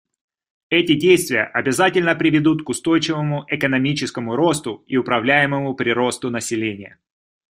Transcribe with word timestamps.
Эти 0.71 0.95
действия 0.95 1.43
обязательно 1.43 2.15
приведут 2.15 2.63
к 2.63 2.69
устойчивому 2.69 3.45
экономическому 3.49 4.35
росту 4.35 4.83
и 4.87 4.97
управляемому 4.97 5.75
приросту 5.75 6.31
населения. 6.31 6.97